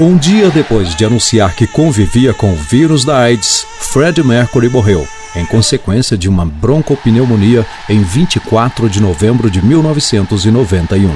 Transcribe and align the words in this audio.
Um 0.00 0.16
dia 0.16 0.48
depois 0.48 0.94
de 0.94 1.04
anunciar 1.04 1.54
que 1.54 1.66
convivia 1.66 2.32
com 2.32 2.54
o 2.54 2.56
vírus 2.56 3.04
da 3.04 3.18
AIDS, 3.18 3.66
Fred 3.80 4.22
Mercury 4.22 4.70
morreu, 4.70 5.06
em 5.36 5.44
consequência 5.44 6.16
de 6.16 6.26
uma 6.26 6.46
broncopneumonia 6.46 7.66
em 7.86 8.02
24 8.02 8.88
de 8.88 8.98
novembro 8.98 9.50
de 9.50 9.62
1991. 9.62 11.14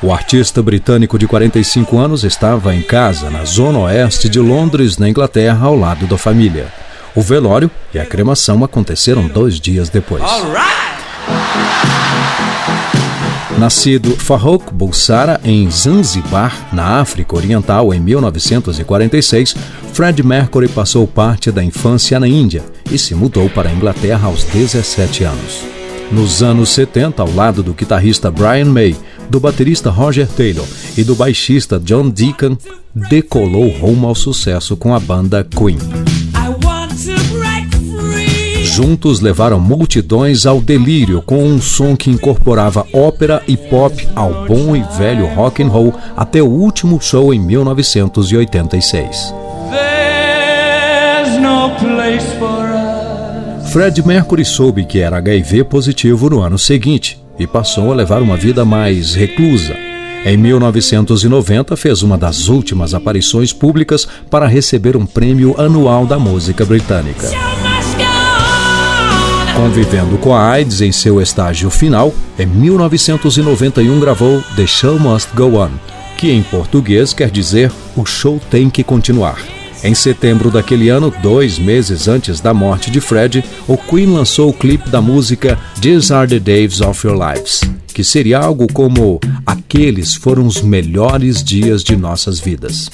O 0.00 0.12
artista 0.12 0.62
britânico 0.62 1.18
de 1.18 1.26
45 1.26 1.98
anos 1.98 2.22
estava 2.22 2.72
em 2.72 2.82
casa, 2.82 3.28
na 3.28 3.44
zona 3.44 3.80
oeste 3.80 4.28
de 4.28 4.38
Londres, 4.38 4.98
na 4.98 5.08
Inglaterra, 5.08 5.66
ao 5.66 5.74
lado 5.74 6.06
da 6.06 6.16
família. 6.16 6.72
O 7.16 7.22
velório 7.22 7.68
e 7.92 7.98
a 7.98 8.06
cremação 8.06 8.62
aconteceram 8.62 9.26
dois 9.26 9.58
dias 9.58 9.88
depois. 9.88 10.22
Nascido 13.58 14.16
Farouk 14.16 14.72
Bulsara 14.72 15.40
em 15.44 15.70
Zanzibar, 15.70 16.68
na 16.72 17.00
África 17.00 17.36
Oriental, 17.36 17.92
em 17.92 18.00
1946, 18.00 19.54
Fred 19.92 20.22
Mercury 20.22 20.68
passou 20.68 21.06
parte 21.06 21.50
da 21.52 21.62
infância 21.62 22.18
na 22.18 22.26
Índia 22.26 22.64
e 22.90 22.98
se 22.98 23.14
mudou 23.14 23.48
para 23.50 23.68
a 23.68 23.72
Inglaterra 23.72 24.26
aos 24.26 24.44
17 24.44 25.24
anos. 25.24 25.64
Nos 26.10 26.42
anos 26.42 26.70
70, 26.70 27.22
ao 27.22 27.32
lado 27.32 27.62
do 27.62 27.72
guitarrista 27.72 28.30
Brian 28.30 28.66
May, 28.66 28.96
do 29.30 29.38
baterista 29.38 29.90
Roger 29.90 30.26
Taylor 30.26 30.66
e 30.96 31.04
do 31.04 31.14
baixista 31.14 31.78
John 31.78 32.10
Deacon, 32.10 32.56
decolou 32.94 33.68
rumo 33.68 34.06
ao 34.06 34.14
sucesso 34.14 34.76
com 34.76 34.94
a 34.94 35.00
banda 35.00 35.42
Queen. 35.44 35.78
Juntos 38.62 39.20
levaram 39.20 39.58
multidões 39.58 40.46
ao 40.46 40.60
delírio 40.60 41.20
com 41.20 41.42
um 41.44 41.60
som 41.60 41.96
que 41.96 42.08
incorporava 42.08 42.86
ópera 42.92 43.42
e 43.48 43.56
pop 43.56 44.08
ao 44.14 44.46
bom 44.46 44.76
e 44.76 44.82
velho 44.96 45.26
rock 45.26 45.62
and 45.62 45.68
roll 45.68 45.92
até 46.16 46.40
o 46.40 46.46
último 46.46 47.00
show 47.00 47.34
em 47.34 47.40
1986. 47.40 49.34
Fred 53.72 54.06
Mercury 54.06 54.44
soube 54.44 54.84
que 54.84 55.00
era 55.00 55.16
HIV 55.18 55.64
positivo 55.64 56.30
no 56.30 56.40
ano 56.40 56.58
seguinte 56.58 57.20
e 57.38 57.46
passou 57.46 57.90
a 57.90 57.94
levar 57.94 58.22
uma 58.22 58.36
vida 58.36 58.64
mais 58.64 59.14
reclusa. 59.14 59.74
Em 60.24 60.36
1990, 60.36 61.76
fez 61.76 62.02
uma 62.02 62.16
das 62.16 62.48
últimas 62.48 62.94
aparições 62.94 63.52
públicas 63.52 64.06
para 64.30 64.46
receber 64.46 64.96
um 64.96 65.04
prêmio 65.04 65.60
anual 65.60 66.06
da 66.06 66.16
música 66.16 66.64
britânica. 66.64 67.28
Convivendo 69.56 70.16
com 70.18 70.34
a 70.34 70.50
AIDS 70.50 70.80
em 70.80 70.90
seu 70.90 71.20
estágio 71.20 71.70
final, 71.70 72.12
em 72.38 72.46
1991 72.46 74.00
gravou 74.00 74.42
The 74.56 74.66
Show 74.66 74.98
Must 74.98 75.28
Go 75.34 75.58
On, 75.58 75.70
que 76.16 76.30
em 76.30 76.42
português 76.42 77.12
quer 77.12 77.30
dizer 77.30 77.70
O 77.94 78.04
Show 78.04 78.40
Tem 78.50 78.70
que 78.70 78.82
Continuar. 78.82 79.36
Em 79.84 79.94
setembro 79.94 80.50
daquele 80.50 80.88
ano, 80.88 81.12
dois 81.22 81.58
meses 81.58 82.08
antes 82.08 82.40
da 82.40 82.54
morte 82.54 82.90
de 82.90 83.00
Fred, 83.00 83.44
o 83.66 83.76
Queen 83.76 84.06
lançou 84.06 84.48
o 84.50 84.52
clipe 84.52 84.88
da 84.88 85.00
música 85.00 85.58
These 85.80 86.14
Are 86.14 86.28
the 86.28 86.38
Days 86.38 86.80
of 86.80 87.06
Your 87.06 87.18
Lives, 87.18 87.60
que 87.92 88.04
seria 88.04 88.38
algo 88.38 88.66
como 88.72 89.20
Aqueles 89.44 90.14
foram 90.14 90.46
os 90.46 90.62
melhores 90.62 91.42
dias 91.42 91.82
de 91.82 91.96
nossas 91.96 92.38
vidas. 92.38 92.88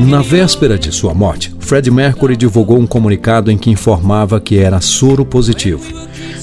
Na 0.00 0.22
véspera 0.22 0.78
de 0.78 0.92
sua 0.92 1.12
morte, 1.12 1.54
Fred 1.58 1.90
Mercury 1.90 2.36
divulgou 2.36 2.78
um 2.78 2.86
comunicado 2.86 3.50
em 3.50 3.58
que 3.58 3.70
informava 3.70 4.40
que 4.40 4.58
era 4.58 4.80
soro 4.80 5.24
positivo. 5.24 5.84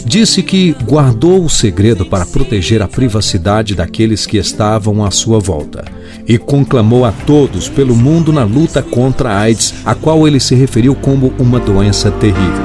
Disse 0.05 0.43
que 0.43 0.75
guardou 0.83 1.45
o 1.45 1.49
segredo 1.49 2.05
para 2.05 2.25
proteger 2.25 2.81
a 2.81 2.87
privacidade 2.87 3.73
daqueles 3.73 4.25
que 4.25 4.37
estavam 4.37 5.03
à 5.03 5.11
sua 5.11 5.39
volta 5.39 5.85
e 6.27 6.37
conclamou 6.37 7.05
a 7.05 7.11
todos 7.11 7.69
pelo 7.69 7.95
mundo 7.95 8.33
na 8.33 8.43
luta 8.43 8.81
contra 8.81 9.29
a 9.31 9.39
AIDS, 9.39 9.73
a 9.85 9.95
qual 9.95 10.27
ele 10.27 10.39
se 10.39 10.55
referiu 10.55 10.93
como 10.95 11.33
uma 11.39 11.59
doença 11.59 12.11
terrível. 12.11 12.63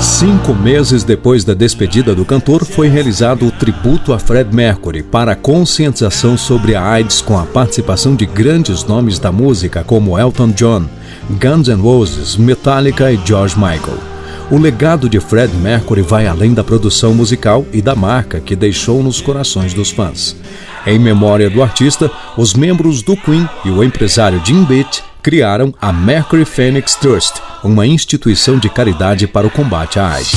Cinco 0.00 0.54
meses 0.54 1.04
depois 1.04 1.42
da 1.42 1.54
despedida 1.54 2.14
do 2.14 2.24
cantor, 2.24 2.64
foi 2.64 2.88
realizado 2.88 3.46
o 3.46 3.50
tributo 3.50 4.12
a 4.12 4.18
Fred 4.18 4.54
Mercury 4.54 5.02
para 5.02 5.34
conscientização 5.34 6.36
sobre 6.36 6.74
a 6.74 6.82
AIDS 6.82 7.22
com 7.22 7.38
a 7.38 7.46
participação 7.46 8.14
de 8.14 8.26
grandes 8.26 8.84
nomes 8.84 9.18
da 9.18 9.32
música 9.32 9.82
como 9.82 10.18
Elton 10.18 10.50
John, 10.50 10.86
Guns 11.30 11.68
N' 11.68 11.80
Roses, 11.80 12.36
Metallica 12.36 13.10
e 13.10 13.18
George 13.24 13.56
Michael. 13.56 13.98
O 14.50 14.58
legado 14.58 15.08
de 15.08 15.18
Fred 15.18 15.54
Mercury 15.56 16.02
vai 16.02 16.26
além 16.26 16.54
da 16.54 16.62
produção 16.62 17.14
musical 17.14 17.66
e 17.72 17.82
da 17.82 17.96
marca 17.96 18.38
que 18.38 18.54
deixou 18.54 19.02
nos 19.02 19.20
corações 19.20 19.74
dos 19.74 19.90
fãs. 19.90 20.36
Em 20.86 20.98
memória 20.98 21.50
do 21.50 21.62
artista, 21.62 22.10
os 22.36 22.54
membros 22.54 23.02
do 23.02 23.16
Queen 23.16 23.48
e 23.64 23.70
o 23.70 23.82
empresário 23.82 24.40
Jim 24.44 24.62
Beat 24.64 25.02
criaram 25.26 25.74
a 25.82 25.92
Mercury 25.92 26.44
Phoenix 26.44 26.94
Trust, 26.94 27.42
uma 27.64 27.84
instituição 27.84 28.60
de 28.60 28.70
caridade 28.70 29.26
para 29.26 29.44
o 29.44 29.50
combate 29.50 29.98
à 29.98 30.12
AIDS. 30.12 30.30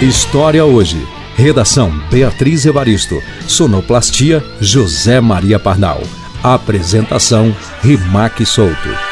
História 0.00 0.64
hoje. 0.64 1.06
Redação 1.36 1.92
Beatriz 2.10 2.64
Evaristo. 2.64 3.22
Sonoplastia 3.46 4.42
José 4.58 5.20
Maria 5.20 5.58
Pardal. 5.58 6.00
Apresentação 6.42 7.54
Rimac 7.82 8.46
Souto. 8.46 9.09